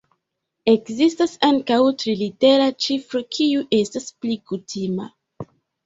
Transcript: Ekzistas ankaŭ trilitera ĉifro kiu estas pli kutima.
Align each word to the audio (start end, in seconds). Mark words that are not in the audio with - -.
Ekzistas 0.71 1.35
ankaŭ 1.49 1.77
trilitera 2.05 2.73
ĉifro 2.87 3.25
kiu 3.39 3.65
estas 3.85 4.13
pli 4.19 4.43
kutima. 4.51 5.13